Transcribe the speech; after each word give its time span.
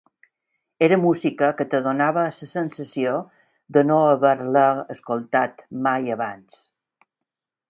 Era 0.85 0.95
música 1.01 1.49
que 1.59 1.67
et 1.67 1.75
donava 1.87 2.23
la 2.29 2.49
sensació 2.53 3.13
de 3.77 3.85
no 3.91 3.99
haver-la 4.15 4.67
escoltat 4.97 5.63
mai 5.89 6.11
abans. 6.19 6.65